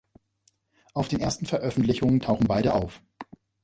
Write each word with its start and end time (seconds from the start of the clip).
Auf 0.95 1.09
den 1.09 1.19
ersten 1.19 1.45
Veröffentlichungen 1.45 2.21
tauchen 2.21 2.47
beide 2.47 2.73
auf. 2.73 3.03